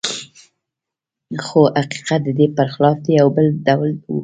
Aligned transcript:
خو 1.45 1.61
حقیقت 1.79 2.19
د 2.25 2.29
دې 2.39 2.47
پرخلاف 2.57 2.97
دی 3.05 3.13
او 3.21 3.27
بل 3.35 3.47
ډول 3.67 3.91
و 4.07 4.11